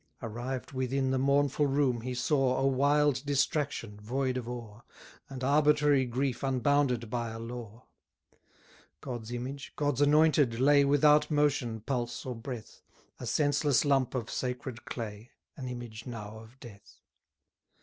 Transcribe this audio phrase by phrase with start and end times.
[0.23, 4.81] Arrived within the mournful room, he saw A wild distraction, void of awe,
[5.29, 7.85] And arbitrary grief unbounded by a law.
[9.01, 12.81] God's image, God's anointed lay Without motion, pulse, or breath,
[13.19, 16.99] A senseless lump of sacred clay, An image now of death.